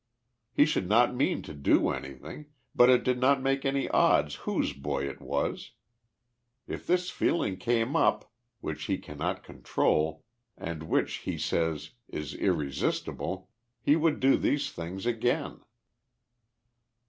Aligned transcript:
He 0.51 0.65
should 0.65 0.89
not 0.89 1.13
mean 1.13 1.43
to 1.43 1.53
do 1.53 1.91
anything, 1.91 2.47
but 2.73 2.89
it 2.89 3.03
did 3.03 3.19
not 3.19 3.39
make 3.39 3.65
any 3.65 3.87
odds 3.89 4.33
whose 4.49 4.73
boy 4.73 5.07
it 5.07 5.21
was. 5.21 5.73
If 6.67 6.87
this 6.87 7.11
feeling 7.11 7.55
came 7.57 7.95
up, 7.95 8.33
which 8.61 8.85
he 8.85 8.97
cannot 8.97 9.43
control, 9.43 10.25
and 10.57 10.81
which, 10.81 11.17
he 11.17 11.37
says, 11.37 11.91
is 12.07 12.33
irresistible, 12.33 13.51
he 13.79 13.95
would 13.95 14.19
do 14.19 14.37
these 14.37 14.71
things 14.71 15.05
again. 15.05 15.59